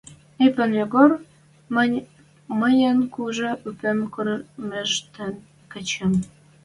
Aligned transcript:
Ипон 0.45 0.71
Йогор, 0.79 1.11
мӹньӹн 2.59 2.99
кужы 3.13 3.49
ӱпем 3.67 3.99
кормежтен 4.13 5.33
кычен 5.71 6.13